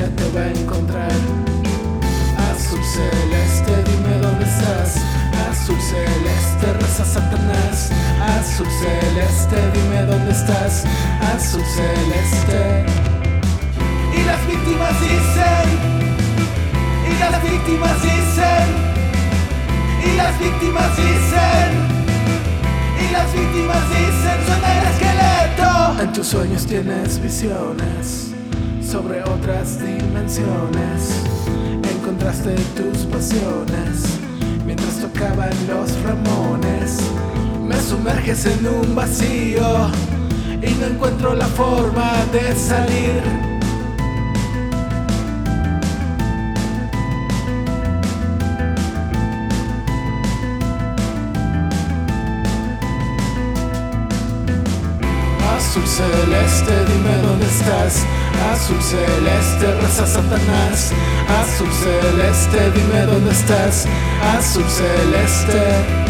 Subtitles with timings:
[0.00, 1.12] te va a encontrar.
[2.50, 4.96] Azul celeste, dime dónde estás.
[5.50, 7.90] Azul celeste, reza Satanás.
[8.38, 10.84] Azul celeste, dime dónde estás.
[11.34, 12.86] Azul celeste.
[14.16, 15.68] Y las víctimas dicen.
[17.10, 18.68] Y las víctimas dicen.
[20.04, 21.92] Y las víctimas dicen
[22.98, 26.02] y las víctimas dicen son el esqueleto.
[26.02, 28.32] En tus sueños tienes visiones
[28.92, 31.22] sobre otras dimensiones.
[31.96, 34.18] Encontraste tus pasiones
[34.66, 36.98] mientras tocaban los ramones.
[37.66, 39.88] Me sumerges en un vacío
[40.60, 43.51] y no encuentro la forma de salir.
[55.72, 58.04] Azul celeste, dime dónde estás.
[58.52, 60.92] Azul celeste, reza Satanás.
[61.40, 63.86] Azul celeste, dime dónde estás.
[64.36, 66.01] Azul celeste.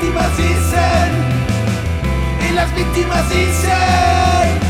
[0.00, 1.12] Víctimas dicen,
[2.48, 4.67] y las víctimas dicen.